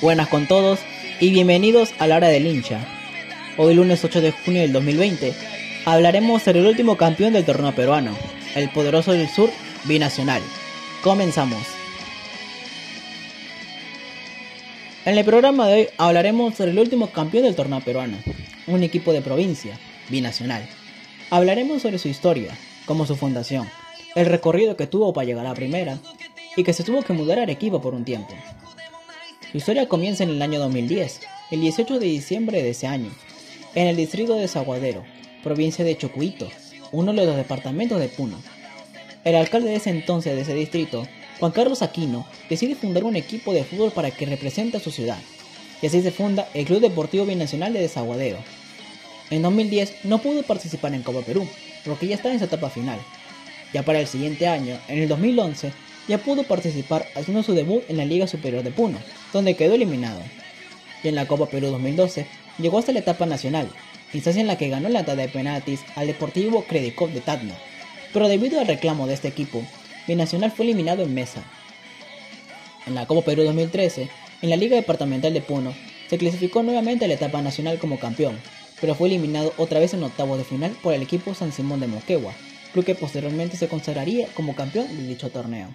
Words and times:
Buenas 0.00 0.28
con 0.28 0.46
todos 0.46 0.78
y 1.18 1.32
bienvenidos 1.32 1.92
a 1.98 2.06
la 2.06 2.18
hora 2.18 2.28
del 2.28 2.46
hincha. 2.46 2.86
Hoy 3.56 3.74
lunes 3.74 4.04
8 4.04 4.20
de 4.20 4.30
junio 4.30 4.62
del 4.62 4.72
2020 4.72 5.34
hablaremos 5.86 6.44
sobre 6.44 6.60
el 6.60 6.66
último 6.66 6.96
campeón 6.96 7.32
del 7.32 7.44
torneo 7.44 7.74
peruano, 7.74 8.16
el 8.54 8.70
poderoso 8.70 9.10
del 9.10 9.28
sur 9.28 9.50
binacional. 9.86 10.40
Comenzamos. 11.02 11.64
En 15.04 15.18
el 15.18 15.24
programa 15.24 15.66
de 15.66 15.74
hoy 15.74 15.88
hablaremos 15.98 16.54
sobre 16.54 16.70
el 16.70 16.78
último 16.78 17.08
campeón 17.08 17.42
del 17.42 17.56
torneo 17.56 17.80
peruano, 17.80 18.18
un 18.68 18.84
equipo 18.84 19.12
de 19.12 19.20
provincia, 19.20 19.80
binacional. 20.10 20.64
Hablaremos 21.28 21.82
sobre 21.82 21.98
su 21.98 22.06
historia, 22.06 22.56
como 22.86 23.04
su 23.04 23.16
fundación, 23.16 23.68
el 24.14 24.26
recorrido 24.26 24.76
que 24.76 24.86
tuvo 24.86 25.12
para 25.12 25.24
llegar 25.24 25.44
a 25.44 25.48
la 25.48 25.54
primera 25.56 25.98
y 26.56 26.62
que 26.62 26.72
se 26.72 26.84
tuvo 26.84 27.02
que 27.02 27.14
mudar 27.14 27.40
a 27.40 27.42
Arequipa 27.42 27.80
por 27.80 27.94
un 27.94 28.04
tiempo. 28.04 28.36
Su 29.50 29.56
historia 29.56 29.88
comienza 29.88 30.24
en 30.24 30.30
el 30.30 30.42
año 30.42 30.58
2010, 30.60 31.20
el 31.52 31.62
18 31.62 31.98
de 31.98 32.04
diciembre 32.06 32.62
de 32.62 32.68
ese 32.68 32.86
año, 32.86 33.10
en 33.74 33.86
el 33.86 33.96
distrito 33.96 34.34
de 34.34 34.46
Zaguadero, 34.46 35.04
provincia 35.42 35.86
de 35.86 35.96
Chocuito, 35.96 36.50
uno 36.92 37.14
de 37.14 37.24
los 37.24 37.34
departamentos 37.34 37.98
de 37.98 38.08
Puno. 38.08 38.36
El 39.24 39.36
alcalde 39.36 39.70
de 39.70 39.76
ese 39.76 39.88
entonces 39.88 40.36
de 40.36 40.42
ese 40.42 40.52
distrito, 40.52 41.08
Juan 41.40 41.52
Carlos 41.52 41.80
Aquino, 41.80 42.26
decide 42.50 42.74
fundar 42.74 43.04
un 43.04 43.16
equipo 43.16 43.54
de 43.54 43.64
fútbol 43.64 43.90
para 43.90 44.10
que 44.10 44.26
represente 44.26 44.76
a 44.76 44.80
su 44.80 44.90
ciudad, 44.90 45.18
y 45.80 45.86
así 45.86 46.02
se 46.02 46.10
funda 46.10 46.46
el 46.52 46.66
Club 46.66 46.80
Deportivo 46.80 47.24
Binacional 47.24 47.72
de 47.72 47.80
Desaguadero. 47.80 48.36
En 49.30 49.40
2010 49.40 50.04
no 50.04 50.18
pudo 50.18 50.42
participar 50.42 50.92
en 50.92 51.02
Copa 51.02 51.22
Perú, 51.22 51.48
porque 51.86 52.06
ya 52.06 52.16
estaba 52.16 52.34
en 52.34 52.38
su 52.38 52.44
etapa 52.44 52.68
final. 52.68 53.00
Ya 53.72 53.82
para 53.82 53.98
el 53.98 54.08
siguiente 54.08 54.46
año, 54.46 54.78
en 54.88 54.98
el 54.98 55.08
2011, 55.08 55.72
ya 56.06 56.18
pudo 56.18 56.42
participar 56.42 57.06
haciendo 57.14 57.42
su 57.42 57.54
debut 57.54 57.82
en 57.88 57.96
la 57.96 58.04
Liga 58.04 58.26
Superior 58.26 58.62
de 58.62 58.72
Puno, 58.72 58.98
donde 59.32 59.56
quedó 59.56 59.74
eliminado. 59.74 60.20
Y 61.02 61.08
en 61.08 61.14
la 61.14 61.26
Copa 61.26 61.46
Perú 61.46 61.68
2012 61.68 62.26
llegó 62.58 62.78
hasta 62.78 62.92
la 62.92 63.00
etapa 63.00 63.26
nacional, 63.26 63.68
instancia 64.12 64.40
en 64.40 64.46
la 64.46 64.58
que 64.58 64.68
ganó 64.68 64.88
la 64.88 65.04
tanda 65.04 65.22
de 65.22 65.28
penaltis 65.28 65.80
al 65.96 66.06
Deportivo 66.06 66.64
Credicop 66.64 67.10
de 67.10 67.20
Tacna, 67.20 67.54
pero 68.12 68.28
debido 68.28 68.60
al 68.60 68.66
reclamo 68.66 69.06
de 69.06 69.14
este 69.14 69.28
equipo, 69.28 69.62
Binacional 70.06 70.50
fue 70.50 70.64
eliminado 70.64 71.02
en 71.02 71.14
mesa. 71.14 71.44
En 72.86 72.94
la 72.94 73.06
Copa 73.06 73.26
Perú 73.26 73.44
2013, 73.44 74.08
en 74.40 74.50
la 74.50 74.56
Liga 74.56 74.76
Departamental 74.76 75.34
de 75.34 75.42
Puno, 75.42 75.74
se 76.08 76.16
clasificó 76.16 76.62
nuevamente 76.62 77.04
a 77.04 77.08
la 77.08 77.14
etapa 77.14 77.42
nacional 77.42 77.78
como 77.78 77.98
campeón, 77.98 78.38
pero 78.80 78.94
fue 78.94 79.08
eliminado 79.08 79.52
otra 79.58 79.80
vez 79.80 79.92
en 79.92 80.02
octavos 80.02 80.38
de 80.38 80.44
final 80.44 80.70
por 80.82 80.94
el 80.94 81.02
equipo 81.02 81.34
San 81.34 81.52
Simón 81.52 81.80
de 81.80 81.88
Moquegua, 81.88 82.32
club 82.72 82.84
que 82.84 82.94
posteriormente 82.94 83.56
se 83.56 83.68
consagraría 83.68 84.28
como 84.28 84.54
campeón 84.54 84.86
de 84.88 85.06
dicho 85.06 85.30
torneo. 85.30 85.68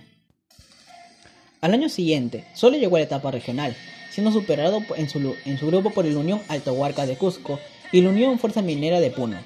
Al 1.63 1.73
año 1.73 1.87
siguiente, 1.87 2.43
solo 2.53 2.75
llegó 2.75 2.97
a 2.97 2.99
la 2.99 3.05
etapa 3.05 3.31
regional, 3.31 3.73
siendo 4.11 4.33
superado 4.33 4.83
en 4.97 5.07
su, 5.07 5.33
en 5.45 5.57
su 5.57 5.67
grupo 5.67 5.91
por 5.91 6.05
el 6.05 6.17
Unión 6.17 6.41
Alto 6.49 6.73
Huarca 6.73 7.05
de 7.05 7.15
Cusco 7.15 7.57
y 7.93 8.01
la 8.01 8.09
Unión 8.09 8.37
Fuerza 8.37 8.61
Minera 8.61 8.99
de 8.99 9.11
Puno. 9.11 9.37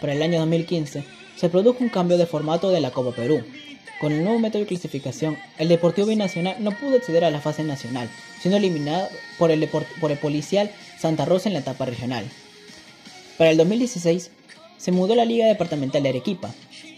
Para 0.00 0.14
el 0.14 0.22
año 0.22 0.38
2015, 0.38 1.04
se 1.36 1.48
produjo 1.50 1.84
un 1.84 1.90
cambio 1.90 2.16
de 2.16 2.24
formato 2.24 2.70
de 2.70 2.80
la 2.80 2.90
Copa 2.90 3.14
Perú, 3.14 3.44
con 4.00 4.12
el 4.12 4.24
nuevo 4.24 4.38
método 4.38 4.60
de 4.60 4.66
clasificación, 4.66 5.36
el 5.58 5.68
Deportivo 5.68 6.06
Binacional 6.06 6.56
no 6.60 6.70
pudo 6.70 6.96
acceder 6.96 7.22
a 7.26 7.30
la 7.30 7.42
fase 7.42 7.64
nacional, 7.64 8.08
siendo 8.40 8.56
eliminado 8.56 9.06
por 9.38 9.50
el, 9.50 9.68
por 9.68 10.10
el 10.10 10.16
policial 10.16 10.70
Santa 10.98 11.26
Rosa 11.26 11.50
en 11.50 11.52
la 11.52 11.60
etapa 11.60 11.84
regional. 11.84 12.24
Para 13.36 13.50
el 13.50 13.58
2016, 13.58 14.30
se 14.78 14.92
mudó 14.92 15.12
a 15.12 15.16
la 15.16 15.26
Liga 15.26 15.44
Departamental 15.46 16.02
de 16.02 16.08
Arequipa. 16.08 16.54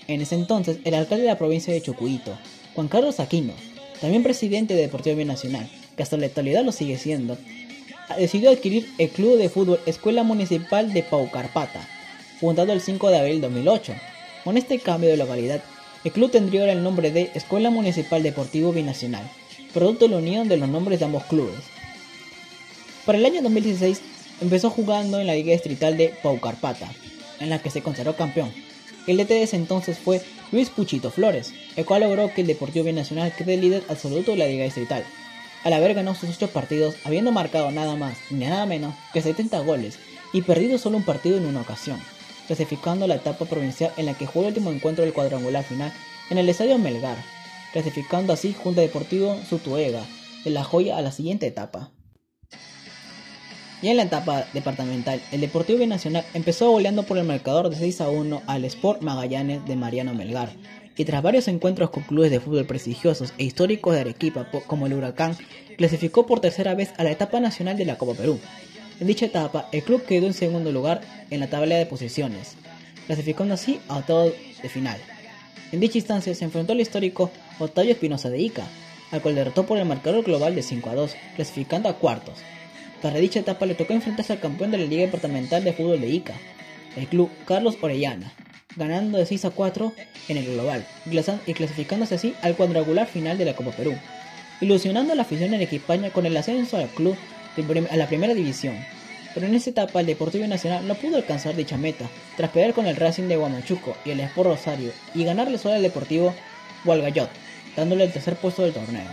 En 0.07 0.21
ese 0.21 0.37
entonces, 0.37 0.79
el 0.85 0.95
alcalde 0.95 1.23
de 1.23 1.31
la 1.31 1.39
provincia 1.39 1.75
de 1.75 1.83
Chucuito, 1.83 2.39
Juan 2.77 2.87
Carlos 2.87 3.19
Aquino, 3.19 3.55
también 4.01 4.23
presidente 4.23 4.75
de 4.75 4.83
Deportivo 4.83 5.17
Binacional, 5.17 5.69
que 5.97 6.03
hasta 6.03 6.17
la 6.17 6.27
actualidad 6.27 6.65
lo 6.65 6.73
sigue 6.73 6.99
siendo, 6.99 7.37
decidió 8.19 8.51
adquirir 8.51 8.89
el 8.99 9.11
club 9.11 9.37
de 9.39 9.49
fútbol 9.49 9.81
Escuela 9.87 10.23
Municipal 10.23 10.93
de 10.93 11.03
Paucarpata, 11.03 11.87
fundado 12.41 12.73
el 12.73 12.81
5 12.81 13.11
de 13.11 13.19
abril 13.19 13.41
de 13.41 13.49
2008. 13.49 13.95
Con 14.45 14.57
este 14.57 14.79
cambio 14.79 15.11
de 15.11 15.17
localidad, 15.17 15.63
el 16.03 16.13
club 16.13 16.31
tendría 16.31 16.63
ahora 16.63 16.73
el 16.73 16.83
nombre 16.83 17.11
de 17.11 17.31
Escuela 17.35 17.71
Municipal 17.71 18.23
Deportivo 18.23 18.73
Binacional, 18.73 19.29
producto 19.75 20.07
de 20.07 20.13
la 20.13 20.17
unión 20.17 20.49
de 20.49 20.57
los 20.57 20.69
nombres 20.69 20.99
de 20.99 21.05
ambos 21.05 21.25
clubes. 21.25 21.61
Para 23.05 23.19
el 23.19 23.27
año 23.27 23.43
2016 23.43 24.01
empezó 24.41 24.71
jugando 24.71 25.21
en 25.21 25.27
la 25.27 25.35
Liga 25.35 25.53
Distrital 25.53 25.97
de 25.97 26.15
Paucarpata, 26.23 26.91
en 27.39 27.51
la 27.51 27.61
que 27.61 27.71
se 27.71 27.83
consideró 27.83 28.17
campeón. 28.17 28.51
El 29.07 29.17
DT 29.17 29.29
de 29.29 29.43
ese 29.43 29.57
entonces 29.57 29.99
fue 29.99 30.23
Luis 30.53 30.71
Puchito 30.71 31.11
Flores, 31.11 31.53
el 31.81 31.87
cual 31.87 32.03
logró 32.03 32.33
que 32.33 32.43
el 32.43 32.47
Deportivo 32.47 32.85
Binacional 32.85 33.33
quede 33.35 33.57
líder 33.57 33.83
absoluto 33.89 34.31
de 34.31 34.39
la 34.39 34.47
Liga 34.47 34.65
Distrital, 34.65 35.05
al 35.65 35.73
haber 35.73 35.95
ganado 35.95 36.15
sus 36.15 36.31
8 36.31 36.49
partidos 36.49 36.95
habiendo 37.05 37.33
marcado 37.33 37.71
nada 37.71 37.97
más 37.97 38.17
ni 38.31 38.47
nada 38.47 38.67
menos 38.67 38.95
que 39.13 39.21
70 39.21 39.59
goles 39.61 39.99
y 40.33 40.43
perdido 40.43 40.79
solo 40.79 40.97
un 40.97 41.03
partido 41.03 41.37
en 41.37 41.47
una 41.47 41.63
ocasión 41.63 42.01
clasificando 42.51 43.07
la 43.07 43.15
etapa 43.15 43.45
provincial 43.45 43.93
en 43.97 44.07
la 44.07 44.15
que 44.15 44.27
jugó 44.27 44.41
el 44.41 44.49
último 44.49 44.73
encuentro 44.73 45.05
del 45.05 45.15
cuadrangular 45.15 45.63
final 45.63 45.93
en 46.31 46.39
el 46.39 46.49
Estadio 46.49 46.79
Melgar, 46.79 47.17
clasificando 47.73 48.33
así 48.33 48.53
Junta 48.53 48.81
Deportivo 48.81 49.39
Sutuega 49.49 50.03
de 50.43 50.51
la 50.51 50.65
Joya 50.65 50.97
a 50.97 51.01
la 51.01 51.13
siguiente 51.13 51.47
etapa. 51.47 51.93
Y 53.83 53.87
en 53.87 53.97
la 53.97 54.03
etapa 54.03 54.47
departamental, 54.53 55.23
el 55.31 55.43
Deportivo 55.43 55.79
Binacional 55.79 56.25
empezó 56.35 56.73
goleando 56.73 57.05
por 57.05 57.19
el 57.19 57.25
marcador 57.25 57.71
de 57.71 57.77
6 57.77 58.01
a 58.01 58.09
1 58.09 58.43
al 58.49 58.65
Sport 58.65 59.01
Magallanes 59.03 59.65
de 59.67 59.77
Mariano 59.77 60.13
Melgar, 60.13 60.51
y 61.01 61.05
tras 61.07 61.23
varios 61.23 61.49
encuentros 61.49 61.89
con 61.89 62.03
clubes 62.03 62.31
de 62.31 62.41
fútbol 62.41 62.67
prestigiosos 62.67 63.33
e 63.39 63.45
históricos 63.45 63.95
de 63.95 64.01
Arequipa 64.01 64.51
como 64.67 64.85
el 64.85 64.93
Huracán, 64.93 65.35
clasificó 65.79 66.27
por 66.27 66.41
tercera 66.41 66.75
vez 66.75 66.93
a 66.99 67.05
la 67.05 67.11
etapa 67.11 67.41
nacional 67.41 67.79
de 67.79 67.87
la 67.87 67.97
Copa 67.97 68.13
Perú, 68.13 68.39
en 69.01 69.07
dicha 69.07 69.25
etapa, 69.25 69.67
el 69.73 69.83
club 69.83 70.05
quedó 70.05 70.27
en 70.27 70.35
segundo 70.35 70.71
lugar 70.73 71.01
en 71.31 71.41
la 71.41 71.47
tabla 71.47 71.77
de 71.77 71.87
posiciones, 71.87 72.57
clasificando 73.07 73.55
así 73.55 73.81
a 73.89 73.97
octavos 73.97 74.35
de 74.63 74.69
final. 74.69 74.99
En 75.73 75.81
dicha 75.81 75.97
instancia 75.97 76.35
se 76.35 76.45
enfrentó 76.45 76.75
al 76.75 76.83
histórico 76.83 77.31
Otavio 77.59 77.93
Espinosa 77.93 78.29
de 78.29 78.39
Ica, 78.39 78.67
al 79.11 79.23
cual 79.23 79.37
derrotó 79.37 79.65
por 79.65 79.79
el 79.79 79.87
marcador 79.87 80.23
global 80.23 80.55
de 80.55 80.63
5 80.63 80.91
a 80.91 80.95
2, 80.97 81.17
clasificando 81.35 81.89
a 81.89 81.97
cuartos. 81.97 82.41
Tras 83.01 83.15
dicha 83.15 83.41
etapa 83.41 83.65
le 83.65 83.75
tocó 83.75 83.95
enfrentarse 83.95 84.35
al 84.35 84.41
campeón 84.41 84.71
de 84.71 84.77
la 84.77 84.85
Liga 84.85 85.07
Departamental 85.07 85.65
de 85.65 85.73
Fútbol 85.73 86.03
de 86.03 86.11
Ica, 86.11 86.35
el 86.95 87.07
club 87.07 87.31
Carlos 87.47 87.79
Orellana, 87.81 88.35
ganando 88.77 89.19
de 89.19 89.27
6 89.27 89.47
a 89.47 89.51
4 89.51 89.93
en 90.29 90.37
el 90.37 90.47
global 90.47 90.87
y 91.47 91.55
clasificándose 91.55 92.15
así 92.15 92.35
al 92.43 92.57
cuadrangular 92.57 93.07
final 93.07 93.39
de 93.39 93.45
la 93.45 93.55
Copa 93.55 93.71
Perú, 93.73 93.95
ilusionando 94.61 95.13
a 95.13 95.17
la 95.17 95.23
afición 95.23 95.55
en 95.55 95.63
Equipaña 95.63 96.11
con 96.11 96.27
el 96.27 96.37
ascenso 96.37 96.77
al 96.77 96.89
club 96.89 97.17
a 97.91 97.97
la 97.97 98.07
primera 98.07 98.35
división. 98.35 98.75
Pero 99.35 99.47
en 99.47 99.55
esa 99.55 99.71
etapa 99.71 100.01
el 100.01 100.07
Deportivo 100.07 100.47
Nacional 100.47 100.87
no 100.89 100.95
pudo 100.95 101.17
alcanzar 101.17 101.55
dicha 101.55 101.77
meta, 101.77 102.09
tras 102.37 102.51
pelear 102.51 102.75
con 102.75 102.87
el 102.87 102.97
Racing 102.97 103.29
de 103.29 103.37
Guamachuco 103.37 103.97
y 104.05 104.11
el 104.11 104.21
Sport 104.21 104.51
Rosario 104.51 104.93
y 105.15 105.25
ganarle 105.25 105.59
solo 105.59 105.75
al 105.75 105.83
Deportivo 105.83 106.35
Hualgayot, 106.85 107.31
dándole 107.77 108.05
el 108.05 108.13
tercer 108.13 108.37
puesto 108.37 108.63
del 108.63 108.73
torneo. 108.73 109.07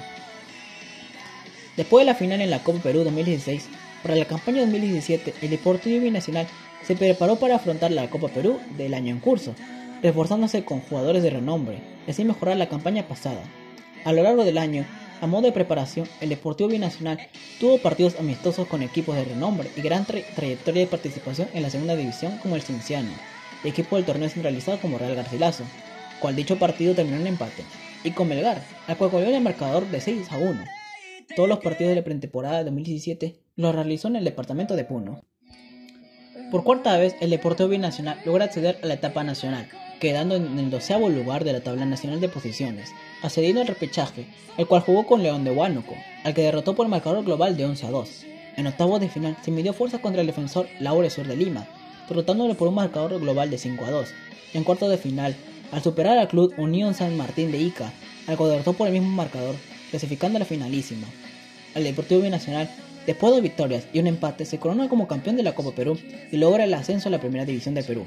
Después 1.76 2.06
de 2.06 2.12
la 2.12 2.18
final 2.18 2.42
en 2.42 2.50
la 2.50 2.64
Copa 2.64 2.80
Perú 2.80 3.04
2016, 3.04 3.68
para 4.02 4.16
la 4.16 4.26
campaña 4.26 4.62
2017, 4.62 5.36
el 5.42 5.50
Deportivo 5.50 6.02
Binacional 6.02 6.48
se 6.88 6.96
preparó 6.96 7.36
para 7.36 7.56
afrontar 7.56 7.92
la 7.92 8.10
Copa 8.10 8.30
Perú 8.30 8.62
del 8.78 8.94
año 8.94 9.12
en 9.12 9.20
curso, 9.20 9.54
reforzándose 10.02 10.64
con 10.64 10.80
jugadores 10.80 11.22
de 11.22 11.32
renombre 11.32 11.80
y 12.08 12.12
así 12.12 12.24
mejorar 12.24 12.56
la 12.56 12.70
campaña 12.70 13.10
pasada. 13.10 13.44
A 14.06 14.14
lo 14.14 14.24
largo 14.24 14.46
del 14.46 14.58
año, 14.58 14.86
a 15.20 15.28
modo 15.28 15.42
de 15.42 15.52
preparación, 15.52 16.08
el 16.22 16.30
Deportivo 16.30 16.70
Binacional 16.70 17.20
tuvo 17.60 17.78
partidos 17.80 18.18
amistosos 18.18 18.68
con 18.68 18.84
equipos 18.84 19.18
de 19.18 19.26
renombre 19.26 19.70
y 19.76 19.82
gran 19.82 20.06
trayectoria 20.06 20.84
de 20.84 20.88
participación 20.88 21.50
en 21.54 21.64
la 21.64 21.70
segunda 21.70 21.98
división 21.98 22.38
como 22.38 22.56
el 22.56 22.62
Cinciano, 22.62 23.12
y 23.66 23.68
equipo 23.68 23.98
del 23.98 24.06
torneo 24.06 24.30
centralizado 24.30 24.80
como 24.80 24.98
Real 24.98 25.16
Garcilaso, 25.16 25.66
cual 26.22 26.38
dicho 26.38 26.58
partido 26.58 26.96
terminó 26.96 27.18
en 27.18 27.28
empate, 27.28 27.64
y 28.06 28.12
con 28.12 28.30
Melgar, 28.30 28.64
al 28.88 28.96
cual 28.96 29.12
cogió 29.12 29.28
el 29.28 29.42
marcador 29.42 29.88
de 29.88 30.00
6 30.00 30.32
a 30.32 30.38
1. 30.38 30.64
Todos 31.36 31.50
los 31.50 31.60
partidos 31.60 31.90
de 31.90 31.96
la 31.98 32.04
pretemporada 32.06 32.60
de 32.60 32.64
2017 32.64 33.42
los 33.58 33.76
realizó 33.76 34.08
en 34.08 34.16
el 34.16 34.24
departamento 34.24 34.78
de 34.78 34.86
Puno. 34.86 35.26
Por 36.52 36.64
cuarta 36.64 36.98
vez, 36.98 37.16
el 37.20 37.30
Deportivo 37.30 37.68
Binacional 37.68 38.22
logra 38.24 38.46
acceder 38.46 38.80
a 38.82 38.86
la 38.86 38.94
etapa 38.94 39.22
nacional, 39.26 39.68
quedando 40.00 40.38
en 40.38 40.58
el 40.58 40.70
doceavo 40.70 41.10
lugar 41.10 41.44
de 41.44 41.52
la 41.52 41.60
tabla 41.60 41.86
nacional 41.86 42.22
de 42.22 42.30
posiciones, 42.30 42.94
accediendo 43.22 43.60
al 43.60 43.68
repechaje, 43.68 44.28
el 44.58 44.66
cual 44.66 44.82
jugó 44.82 45.06
con 45.06 45.24
León 45.24 45.44
de 45.44 45.52
Huánuco, 45.52 45.96
al 46.24 46.34
que 46.34 46.44
derrotó 46.44 46.74
por 46.74 46.88
marcador 46.88 47.26
global 47.26 47.58
de 47.58 47.66
11 47.66 47.88
a 47.88 47.92
2. 47.92 48.26
En 48.56 48.66
octavos 48.66 49.02
de 49.02 49.10
final 49.10 49.36
se 49.42 49.52
midió 49.52 49.74
fuerza 49.74 50.00
contra 50.00 50.22
el 50.22 50.28
defensor 50.28 50.70
Laure 50.80 51.10
Sur 51.10 51.28
de 51.28 51.36
Lima, 51.36 51.68
derrotándolo 52.08 52.56
por 52.56 52.70
un 52.70 52.76
marcador 52.76 53.20
global 53.20 53.50
de 53.50 53.58
5 53.58 53.84
a 53.84 53.92
2. 53.92 54.10
En 54.54 54.64
cuartos 54.64 54.90
de 54.90 54.98
final, 54.98 55.36
al 55.74 55.84
superar 55.84 56.18
al 56.18 56.30
club 56.30 56.54
Unión 56.58 56.94
San 56.94 57.18
Martín 57.18 57.52
de 57.52 57.58
Ica, 57.58 57.92
al 58.26 58.38
que 58.38 58.44
derrotó 58.46 58.72
por 58.72 58.88
el 58.88 58.94
mismo 58.94 59.10
marcador, 59.10 59.56
clasificando 59.90 60.38
a 60.38 60.40
la 60.40 60.46
finalísima. 60.46 61.08
El 61.76 61.84
Deportivo 61.84 62.22
Binacional, 62.22 62.70
después 63.08 63.34
de 63.34 63.42
victorias 63.42 63.88
y 63.92 64.00
un 64.00 64.06
empate, 64.06 64.46
se 64.46 64.60
corona 64.60 64.88
como 64.88 65.08
campeón 65.08 65.38
de 65.38 65.44
la 65.44 65.56
Copa 65.56 65.72
Perú 65.72 65.98
y 66.32 66.38
logra 66.38 66.66
el 66.66 66.74
ascenso 66.76 67.10
a 67.10 67.12
la 67.12 67.20
Primera 67.20 67.46
División 67.46 67.74
de 67.74 67.82
Perú. 67.82 68.06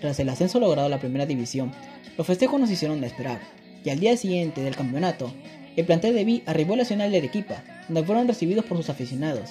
Tras 0.00 0.18
el 0.18 0.28
ascenso 0.28 0.58
logrado 0.58 0.86
a 0.86 0.90
la 0.90 0.98
primera 0.98 1.26
división, 1.26 1.70
los 2.16 2.26
festejos 2.26 2.58
nos 2.58 2.70
hicieron 2.70 3.00
de 3.00 3.06
esperar, 3.06 3.40
y 3.84 3.90
al 3.90 4.00
día 4.00 4.16
siguiente 4.16 4.62
del 4.62 4.74
campeonato, 4.74 5.32
el 5.76 5.84
plantel 5.84 6.14
de 6.14 6.24
B 6.24 6.42
arribó 6.46 6.74
a 6.74 6.76
la 6.76 6.82
Nacional 6.82 7.10
de 7.10 7.18
Arequipa, 7.18 7.62
donde 7.88 8.04
fueron 8.04 8.26
recibidos 8.26 8.64
por 8.64 8.76
sus 8.78 8.90
aficionados. 8.90 9.50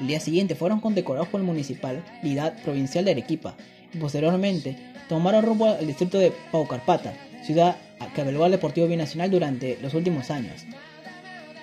El 0.00 0.06
día 0.06 0.20
siguiente 0.20 0.54
fueron 0.54 0.80
condecorados 0.80 1.28
por 1.28 1.40
la 1.40 1.46
Municipalidad 1.46 2.60
Provincial 2.62 3.04
de 3.04 3.12
Arequipa 3.12 3.56
y 3.92 3.98
posteriormente 3.98 4.76
tomaron 5.08 5.44
rumbo 5.44 5.66
al 5.66 5.86
distrito 5.86 6.18
de 6.18 6.32
Paucarpata, 6.50 7.12
ciudad 7.42 7.76
que 8.14 8.20
albergó 8.20 8.44
al 8.44 8.52
Deportivo 8.52 8.86
Binacional 8.86 9.30
durante 9.30 9.78
los 9.82 9.94
últimos 9.94 10.30
años. 10.30 10.64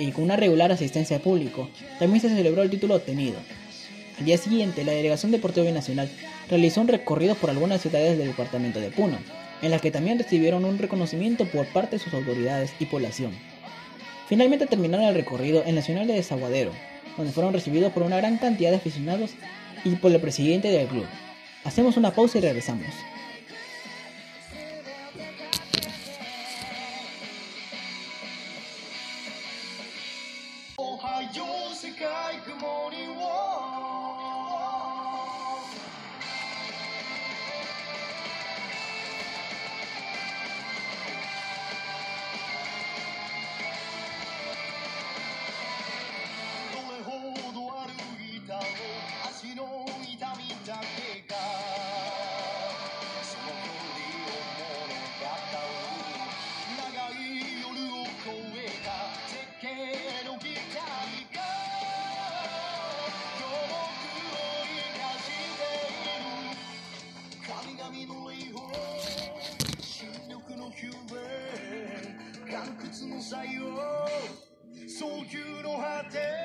Y 0.01 0.11
con 0.11 0.23
una 0.23 0.35
regular 0.35 0.71
asistencia 0.71 1.17
de 1.17 1.23
público, 1.23 1.69
también 1.99 2.21
se 2.21 2.29
celebró 2.29 2.63
el 2.63 2.71
título 2.71 2.95
obtenido. 2.95 3.37
Al 4.17 4.25
día 4.25 4.35
siguiente, 4.35 4.83
la 4.83 4.93
Delegación 4.93 5.31
Deportiva 5.31 5.67
Binacional 5.67 6.09
realizó 6.49 6.81
un 6.81 6.87
recorrido 6.87 7.35
por 7.35 7.51
algunas 7.51 7.81
ciudades 7.83 8.17
del 8.17 8.29
departamento 8.29 8.79
de 8.79 8.89
Puno, 8.89 9.19
en 9.61 9.69
las 9.69 9.79
que 9.79 9.91
también 9.91 10.17
recibieron 10.17 10.65
un 10.65 10.79
reconocimiento 10.79 11.45
por 11.45 11.67
parte 11.67 11.97
de 11.97 12.03
sus 12.03 12.15
autoridades 12.15 12.73
y 12.79 12.87
población. 12.87 13.31
Finalmente 14.27 14.65
terminaron 14.65 15.05
el 15.05 15.13
recorrido 15.13 15.63
en 15.67 15.75
la 15.75 15.83
ciudad 15.83 16.03
de 16.03 16.13
Desaguadero, 16.13 16.71
donde 17.15 17.31
fueron 17.31 17.53
recibidos 17.53 17.93
por 17.93 18.01
una 18.01 18.17
gran 18.17 18.39
cantidad 18.39 18.71
de 18.71 18.77
aficionados 18.77 19.35
y 19.83 19.91
por 19.97 20.11
el 20.11 20.19
presidente 20.19 20.69
del 20.69 20.87
club. 20.87 21.05
Hacemos 21.63 21.95
una 21.95 22.09
pausa 22.09 22.39
y 22.39 22.41
regresamos. 22.41 22.87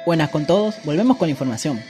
Buenas 0.06 0.30
con 0.30 0.46
todos, 0.46 0.76
volvemos 0.84 1.16
con 1.16 1.26
la 1.26 1.32
información. 1.32 1.82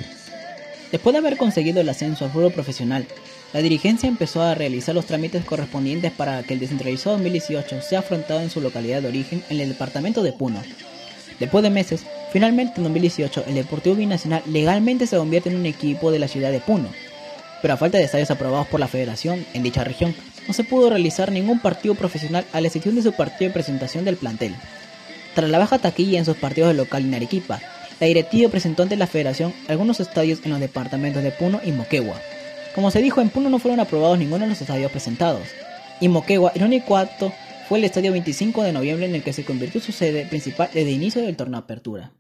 Después 0.91 1.13
de 1.13 1.19
haber 1.19 1.37
conseguido 1.37 1.83
el 1.83 1.89
ascenso 1.91 2.25
al 2.25 2.31
fútbol 2.31 2.51
profesional, 2.51 3.07
la 3.53 3.61
dirigencia 3.61 4.09
empezó 4.09 4.41
a 4.41 4.55
realizar 4.55 4.95
los 4.95 5.05
trámites 5.05 5.45
correspondientes 5.45 6.13
para 6.13 6.43
que 6.43 6.55
el 6.55 6.61
descentralizado 6.61 7.17
2018 7.17 7.83
sea 7.83 7.99
afrontado 7.99 8.41
en 8.41 8.49
su 8.49 8.63
localidad 8.63 9.03
de 9.03 9.09
origen 9.09 9.45
en 9.51 9.61
el 9.61 9.69
departamento 9.69 10.23
de 10.23 10.33
Puno. 10.33 10.63
Después 11.39 11.63
de 11.63 11.69
meses, 11.69 12.07
finalmente 12.33 12.79
en 12.79 12.85
2018 12.85 13.45
el 13.49 13.55
Deportivo 13.55 13.97
Binacional 13.97 14.43
legalmente 14.47 15.07
se 15.07 15.19
convierte 15.19 15.51
en 15.51 15.57
un 15.57 15.67
equipo 15.67 16.11
de 16.11 16.19
la 16.19 16.29
ciudad 16.29 16.51
de 16.51 16.61
Puno. 16.61 16.89
Pero 17.61 17.75
a 17.75 17.77
falta 17.77 17.99
de 17.99 18.05
estadios 18.05 18.31
aprobados 18.31 18.67
por 18.69 18.81
la 18.81 18.89
federación 18.89 19.45
en 19.53 19.63
dicha 19.63 19.85
región, 19.85 20.15
no 20.49 20.55
se 20.55 20.65
pudo 20.65 20.89
realizar 20.89 21.31
ningún 21.31 21.61
partido 21.61 21.95
profesional 21.95 22.47
a 22.55 22.63
la 22.63 22.69
excepción 22.69 22.95
de 22.95 23.03
su 23.03 23.13
partido 23.13 23.51
de 23.51 23.55
presentación 23.55 24.07
del 24.07 24.17
plantel. 24.17 24.55
Tras 25.35 25.51
la 25.51 25.59
baja 25.59 25.79
taquilla 25.79 26.19
en 26.19 26.25
sus 26.25 26.39
partidos 26.39 26.71
de 26.71 26.75
local 26.75 27.05
en 27.05 27.15
Arequipa, 27.15 27.61
la 28.01 28.07
directiva 28.07 28.51
presentó 28.51 28.83
ante 28.83 28.97
la 28.97 29.07
federación 29.07 29.55
algunos 29.69 30.01
estadios 30.01 30.41
en 30.45 30.51
los 30.51 30.61
departamentos 30.61 31.23
de 31.23 31.31
Puno 31.31 31.61
y 31.65 31.73
Moquegua. 31.73 32.21
Como 32.75 32.91
se 32.91 33.01
dijo, 33.01 33.23
en 33.23 33.31
Puno 33.31 33.49
no 33.49 33.59
fueron 33.59 33.81
aprobados 33.81 34.19
ninguno 34.19 34.45
de 34.45 34.51
los 34.51 34.61
estadios 34.61 34.91
presentados. 34.91 35.49
Y 36.01 36.09
Moquegua, 36.09 36.53
el 36.55 36.63
único 36.63 36.99
acto 36.99 37.33
fue 37.69 37.79
el 37.79 37.85
estadio 37.85 38.13
25 38.13 38.63
de 38.63 38.73
noviembre 38.73 39.07
en 39.07 39.15
el 39.15 39.23
que 39.23 39.33
se 39.33 39.45
convirtió 39.45 39.81
su 39.81 39.93
sede 39.93 40.27
principal 40.27 40.69
desde 40.75 40.91
el 40.91 40.97
inicio 40.97 41.23
del 41.23 41.37
torneo 41.37 41.59
Apertura. 41.59 42.13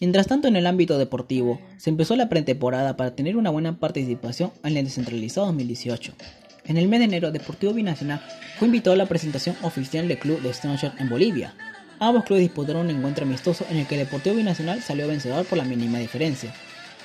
Mientras 0.00 0.26
tanto, 0.26 0.48
en 0.48 0.56
el 0.56 0.66
ámbito 0.66 0.96
deportivo, 0.96 1.60
se 1.76 1.90
empezó 1.90 2.16
la 2.16 2.28
pretemporada 2.28 2.96
para 2.96 3.14
tener 3.14 3.36
una 3.36 3.50
buena 3.50 3.78
participación 3.78 4.52
en 4.64 4.76
el 4.76 4.84
descentralizado 4.84 5.46
2018. 5.48 6.14
En 6.66 6.76
el 6.76 6.88
mes 6.88 7.00
de 7.00 7.06
enero, 7.06 7.30
Deportivo 7.30 7.72
Binacional 7.72 8.22
fue 8.58 8.66
invitado 8.66 8.94
a 8.94 8.96
la 8.96 9.06
presentación 9.06 9.56
oficial 9.62 10.06
del 10.06 10.18
club 10.18 10.40
de 10.40 10.52
Stranger 10.52 10.92
en 10.98 11.08
Bolivia, 11.08 11.54
Ambos 12.00 12.24
clubes 12.24 12.42
disputaron 12.42 12.86
un 12.86 12.96
encuentro 12.96 13.24
amistoso 13.24 13.66
en 13.70 13.78
el 13.78 13.86
que 13.86 13.96
el 13.96 14.04
Deportivo 14.04 14.36
Binacional 14.36 14.82
salió 14.82 15.08
vencedor 15.08 15.44
por 15.44 15.58
la 15.58 15.64
mínima 15.64 15.98
diferencia. 15.98 16.54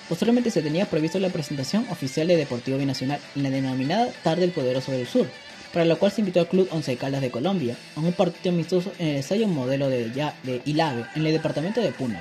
Posteriormente 0.07 0.51
se 0.51 0.62
tenía 0.62 0.86
previsto 0.86 1.18
la 1.18 1.30
presentación 1.30 1.88
oficial 1.90 2.28
de 2.28 2.38
Deportivo 2.38 2.78
Binacional 2.78 3.19
en 3.36 3.44
la 3.44 3.50
denominada 3.50 4.12
Tarde 4.22 4.42
del 4.42 4.51
Poderoso 4.51 4.92
del 4.92 5.07
Sur, 5.07 5.28
para 5.74 5.86
lo 5.86 5.98
cual 5.98 6.12
se 6.12 6.22
invitó 6.22 6.42
al 6.42 6.48
Club 6.48 6.68
Once 6.72 6.95
Caldas 6.95 7.22
de 7.22 7.31
Colombia 7.31 7.75
a 7.95 8.01
un 8.01 8.13
partido 8.13 8.54
amistoso 8.54 8.92
en 9.00 9.07
el 9.07 9.16
ensayo 9.18 9.48
modelo 9.48 9.90
de, 9.90 10.12
ya, 10.13 10.36
de 10.44 10.62
Ilave, 10.66 11.06
en 11.16 11.25
el 11.25 11.34
departamento 11.34 11.81
de 11.81 11.92
Puno. 11.92 12.19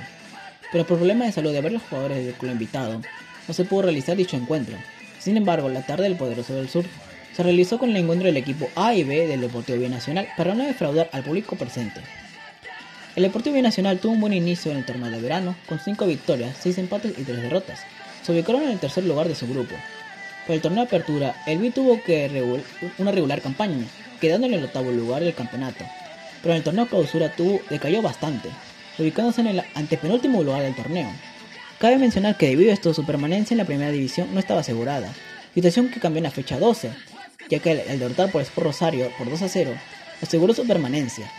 Pero 0.71 0.87
por 0.87 0.97
problemas 0.97 1.27
de 1.27 1.33
salud 1.33 1.53
de 1.53 1.61
varios 1.61 1.83
jugadores 1.83 2.25
del 2.25 2.33
club 2.33 2.53
invitado, 2.53 3.01
no 3.47 3.53
se 3.53 3.65
pudo 3.65 3.83
realizar 3.83 4.17
dicho 4.17 4.35
encuentro. 4.35 4.75
Sin 5.19 5.37
embargo, 5.37 5.69
la 5.69 5.85
Tarde 5.85 6.05
del 6.05 6.15
Poderoso 6.15 6.55
del 6.55 6.69
Sur 6.69 6.85
se 7.35 7.43
realizó 7.43 7.77
con 7.77 7.91
el 7.91 7.97
encuentro 7.97 8.25
del 8.25 8.37
equipo 8.37 8.67
A 8.75 8.95
y 8.95 9.03
B 9.03 9.27
del 9.27 9.41
Deportivo 9.41 9.77
Binacional 9.77 10.27
para 10.35 10.55
no 10.55 10.63
defraudar 10.63 11.09
al 11.11 11.23
público 11.23 11.55
presente. 11.55 12.01
El 13.15 13.21
Deportivo 13.21 13.55
Binacional 13.55 13.99
tuvo 13.99 14.13
un 14.13 14.21
buen 14.21 14.33
inicio 14.33 14.71
en 14.71 14.77
el 14.77 14.85
torneo 14.85 15.11
de 15.11 15.21
verano, 15.21 15.55
con 15.67 15.79
5 15.79 16.07
victorias, 16.07 16.57
6 16.61 16.79
empates 16.79 17.11
y 17.17 17.23
3 17.23 17.43
derrotas. 17.43 17.81
Se 18.23 18.31
ubicaron 18.31 18.63
en 18.63 18.69
el 18.69 18.79
tercer 18.79 19.03
lugar 19.03 19.27
de 19.27 19.35
su 19.35 19.47
grupo. 19.47 19.75
Para 20.47 20.55
el 20.55 20.61
torneo 20.61 20.83
de 20.83 20.87
apertura, 20.87 21.35
el 21.45 21.59
B 21.59 21.69
tuvo 21.69 22.01
que 22.01 22.27
una 22.97 23.11
regular 23.11 23.39
campaña, 23.41 23.85
quedando 24.19 24.47
en 24.47 24.55
el 24.55 24.63
octavo 24.63 24.91
lugar 24.91 25.23
del 25.23 25.35
campeonato. 25.35 25.85
Pero 26.41 26.53
en 26.55 26.57
el 26.57 26.63
torneo 26.63 26.87
clausura 26.87 27.35
tuvo, 27.35 27.61
decayó 27.69 28.01
bastante, 28.01 28.49
ubicándose 28.97 29.41
en 29.41 29.47
el 29.47 29.63
antepenúltimo 29.75 30.41
lugar 30.41 30.63
del 30.63 30.75
torneo. 30.75 31.11
Cabe 31.77 31.97
mencionar 31.97 32.35
que 32.35 32.47
debido 32.47 32.71
a 32.71 32.73
esto 32.73 32.95
su 32.95 33.05
permanencia 33.05 33.53
en 33.53 33.59
la 33.59 33.65
primera 33.65 33.91
división 33.91 34.33
no 34.33 34.39
estaba 34.39 34.61
asegurada, 34.61 35.13
situación 35.53 35.89
que 35.89 35.99
cambió 35.99 36.17
en 36.17 36.23
la 36.23 36.31
fecha 36.31 36.57
12, 36.57 36.89
ya 37.47 37.59
que 37.59 37.71
el, 37.73 37.99
derrotar 37.99 38.31
por 38.31 38.41
Sport 38.41 38.67
Rosario 38.67 39.11
por 39.19 39.29
2 39.29 39.43
a 39.43 39.49
0 39.49 39.71
aseguró 40.21 40.53
su 40.55 40.65
permanencia, 40.65 41.31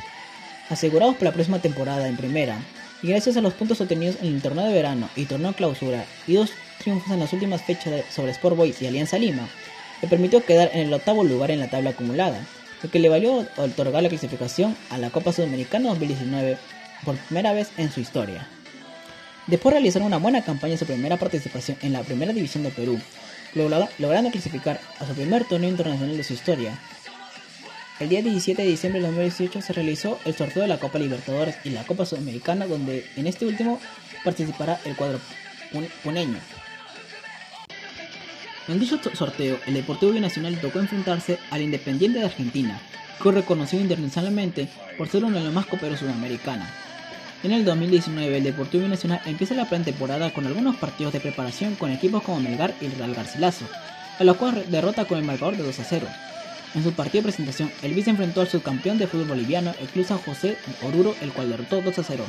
asegurados 0.68 1.14
para 1.16 1.30
la 1.30 1.34
próxima 1.34 1.58
temporada 1.60 2.08
en 2.08 2.16
primera, 2.16 2.58
y 3.02 3.08
gracias 3.08 3.36
a 3.36 3.40
los 3.40 3.54
puntos 3.54 3.80
obtenidos 3.80 4.16
en 4.22 4.34
el 4.34 4.42
torneo 4.42 4.64
de 4.64 4.72
verano 4.72 5.10
y 5.14 5.26
torneo 5.26 5.52
clausura 5.52 6.04
y 6.26 6.34
dos 6.34 6.50
triunfos 6.78 7.12
en 7.12 7.20
las 7.20 7.32
últimas 7.32 7.62
fechas 7.62 8.04
sobre 8.10 8.32
Sport 8.32 8.56
Boys 8.56 8.80
y 8.80 8.86
Alianza 8.86 9.18
Lima, 9.18 9.48
le 10.00 10.08
permitió 10.08 10.44
quedar 10.44 10.70
en 10.72 10.86
el 10.86 10.94
octavo 10.94 11.24
lugar 11.24 11.50
en 11.50 11.60
la 11.60 11.68
tabla 11.68 11.90
acumulada, 11.90 12.40
lo 12.82 12.90
que 12.90 12.98
le 12.98 13.08
valió 13.08 13.46
otorgar 13.56 14.02
la 14.02 14.08
clasificación 14.08 14.76
a 14.90 14.98
la 14.98 15.10
Copa 15.10 15.32
Sudamericana 15.32 15.90
2019 15.90 16.58
por 17.04 17.16
primera 17.16 17.52
vez 17.52 17.70
en 17.76 17.90
su 17.90 18.00
historia. 18.00 18.46
Después 19.46 19.74
de 19.74 19.80
realizar 19.80 20.02
una 20.02 20.16
buena 20.16 20.42
campaña 20.42 20.72
en 20.72 20.78
su 20.78 20.86
primera 20.86 21.18
participación 21.18 21.76
en 21.82 21.92
la 21.92 22.02
Primera 22.02 22.32
División 22.32 22.62
de 22.62 22.70
Perú, 22.70 22.98
logrando 23.98 24.30
clasificar 24.30 24.80
a 24.98 25.06
su 25.06 25.12
primer 25.12 25.44
torneo 25.44 25.68
internacional 25.68 26.16
de 26.16 26.24
su 26.24 26.32
historia, 26.32 26.78
el 28.00 28.08
día 28.08 28.22
17 28.22 28.60
de 28.60 28.68
diciembre 28.68 29.00
de 29.00 29.06
2018 29.06 29.62
se 29.62 29.72
realizó 29.72 30.18
el 30.24 30.34
sorteo 30.34 30.62
de 30.62 30.68
la 30.68 30.78
Copa 30.78 30.98
Libertadores 30.98 31.56
y 31.64 31.70
la 31.70 31.84
Copa 31.84 32.04
Sudamericana, 32.04 32.66
donde 32.66 33.06
en 33.16 33.26
este 33.26 33.46
último 33.46 33.80
participará 34.24 34.80
el 34.84 34.96
cuadro 34.96 35.20
puneño. 36.02 36.38
En 38.66 38.80
dicho 38.80 38.98
sorteo, 39.12 39.58
el 39.66 39.74
Deportivo 39.74 40.12
Binacional 40.12 40.58
tocó 40.58 40.80
enfrentarse 40.80 41.38
al 41.50 41.62
Independiente 41.62 42.18
de 42.18 42.24
Argentina, 42.24 42.80
que 43.16 43.22
fue 43.22 43.32
reconocido 43.32 43.82
internacionalmente 43.82 44.68
por 44.98 45.08
ser 45.08 45.24
uno 45.24 45.38
de 45.38 45.44
los 45.44 45.52
más 45.52 45.66
coperos 45.66 46.00
sudamericanos. 46.00 46.66
En 47.44 47.52
el 47.52 47.64
2019, 47.64 48.38
el 48.38 48.44
Deportivo 48.44 48.84
Binacional 48.84 49.20
empieza 49.26 49.54
la 49.54 49.68
pretemporada 49.68 50.32
con 50.32 50.46
algunos 50.46 50.76
partidos 50.76 51.12
de 51.12 51.20
preparación 51.20 51.74
con 51.74 51.92
equipos 51.92 52.22
como 52.22 52.40
Melgar 52.40 52.74
y 52.80 52.88
Real 52.88 53.14
Garcilaso, 53.14 53.66
a 54.18 54.24
los 54.24 54.36
cuales 54.36 54.70
derrota 54.70 55.04
con 55.04 55.18
el 55.18 55.24
marcador 55.24 55.56
de 55.56 55.62
2 55.62 55.78
a 55.78 55.84
0. 55.84 56.06
En 56.74 56.82
su 56.82 56.92
partido 56.92 57.22
de 57.22 57.28
presentación, 57.30 57.70
el 57.82 57.94
vice 57.94 58.10
enfrentó 58.10 58.40
al 58.40 58.48
subcampeón 58.48 58.98
de 58.98 59.06
fútbol 59.06 59.28
boliviano, 59.28 59.72
el 59.80 59.86
Club 59.86 60.06
San 60.06 60.18
José 60.18 60.56
Oruro, 60.82 61.14
el 61.20 61.32
cual 61.32 61.50
derrotó 61.50 61.80
2 61.80 61.98
a 61.98 62.02
0. 62.02 62.24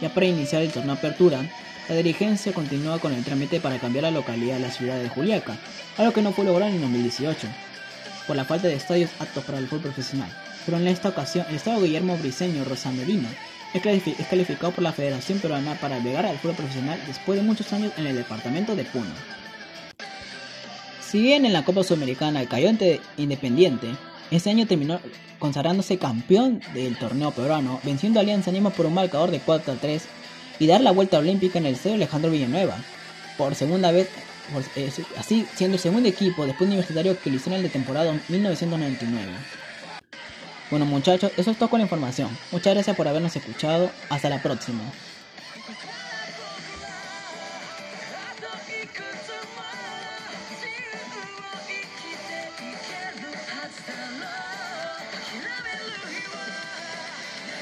Ya 0.00 0.14
para 0.14 0.26
iniciar 0.26 0.62
el 0.62 0.70
torneo 0.70 0.94
Apertura, 0.94 1.40
la 1.88 1.94
dirigencia 1.96 2.52
continúa 2.52 3.00
con 3.00 3.12
el 3.12 3.24
trámite 3.24 3.58
para 3.58 3.78
cambiar 3.78 4.04
la 4.04 4.12
localidad 4.12 4.54
de 4.54 4.60
la 4.60 4.70
ciudad 4.70 4.98
de 4.98 5.08
Juliaca, 5.08 5.56
algo 5.96 6.12
que 6.12 6.22
no 6.22 6.32
fue 6.32 6.44
logrado 6.44 6.72
en 6.72 6.80
2018, 6.80 7.48
por 8.28 8.36
la 8.36 8.44
falta 8.44 8.68
de 8.68 8.74
estadios 8.74 9.10
aptos 9.18 9.42
para 9.42 9.58
el 9.58 9.66
fútbol 9.66 9.82
profesional. 9.82 10.30
Pero 10.64 10.78
en 10.78 10.86
esta 10.86 11.08
ocasión, 11.08 11.46
el 11.48 11.56
estado 11.56 11.80
Guillermo 11.80 12.16
Briceño 12.18 12.64
Rosamerino 12.64 13.28
es 13.74 13.82
calificado 14.28 14.72
por 14.72 14.84
la 14.84 14.92
Federación 14.92 15.38
Peruana 15.40 15.74
para 15.74 15.98
llegar 15.98 16.24
al 16.24 16.38
fútbol 16.38 16.56
profesional 16.56 17.00
después 17.06 17.38
de 17.38 17.44
muchos 17.44 17.72
años 17.72 17.92
en 17.96 18.06
el 18.06 18.16
departamento 18.16 18.76
de 18.76 18.84
Puno. 18.84 19.10
Si 21.16 21.22
bien 21.22 21.46
en 21.46 21.54
la 21.54 21.64
Copa 21.64 21.82
Sudamericana 21.82 22.44
cayó 22.44 22.68
ante 22.68 23.00
Independiente, 23.16 23.88
Ese 24.30 24.50
año 24.50 24.66
terminó 24.66 25.00
consagrándose 25.38 25.96
campeón 25.96 26.60
del 26.74 26.98
torneo 26.98 27.30
peruano, 27.30 27.80
venciendo 27.84 28.20
a 28.20 28.22
Alianza 28.22 28.52
Lima 28.52 28.68
por 28.68 28.84
un 28.84 28.92
marcador 28.92 29.30
de 29.30 29.40
4 29.40 29.72
a 29.72 29.76
3 29.76 30.02
y 30.58 30.66
dar 30.66 30.82
la 30.82 30.90
vuelta 30.90 31.18
olímpica 31.18 31.58
en 31.58 31.64
el 31.64 31.76
C 31.76 31.94
Alejandro 31.94 32.30
Villanueva. 32.30 32.76
Por 33.38 33.54
segunda 33.54 33.92
vez, 33.92 34.10
eh, 34.76 34.92
así 35.16 35.46
siendo 35.54 35.76
el 35.76 35.80
segundo 35.80 36.06
equipo 36.06 36.44
después 36.44 36.68
universitario 36.68 37.18
que 37.18 37.30
lo 37.30 37.36
hicieron 37.36 37.62
de 37.62 37.70
temporada 37.70 38.12
1999. 38.28 39.26
Bueno 40.70 40.84
muchachos, 40.84 41.32
eso 41.38 41.50
es 41.50 41.56
todo 41.56 41.70
con 41.70 41.78
la 41.78 41.84
información. 41.84 42.28
Muchas 42.52 42.74
gracias 42.74 42.94
por 42.94 43.08
habernos 43.08 43.34
escuchado. 43.34 43.90
Hasta 44.10 44.28
la 44.28 44.42
próxima. 44.42 44.82